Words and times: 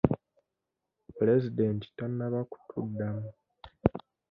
Pulezidenti 1.15 1.85
tanaba 1.97 2.41
kutuddamu. 2.51 3.27